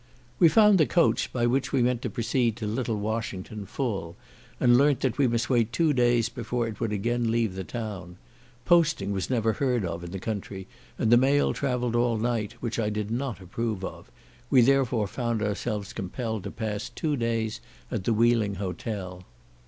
[0.39, 4.17] We found the coach, by which we meant to proceed to Little Washington, full,
[4.59, 8.17] and learnt that we must wait two days before it would again leave the town.
[8.65, 10.65] Posting was never heard of in the country,
[10.97, 14.11] and the mail travelled all night, which I did not approve of;
[14.49, 17.61] we therefore found ourselves compelled to pass two days
[17.91, 19.23] at the Wheeling hotel.